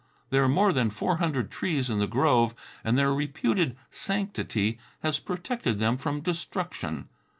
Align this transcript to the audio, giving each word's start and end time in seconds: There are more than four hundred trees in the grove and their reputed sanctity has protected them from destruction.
There 0.31 0.43
are 0.43 0.49
more 0.49 0.73
than 0.73 0.89
four 0.89 1.17
hundred 1.17 1.51
trees 1.51 1.87
in 1.87 1.99
the 1.99 2.07
grove 2.07 2.55
and 2.83 2.97
their 2.97 3.13
reputed 3.13 3.77
sanctity 3.91 4.79
has 5.03 5.19
protected 5.19 5.77
them 5.77 5.95
from 5.97 6.21
destruction. 6.21 7.07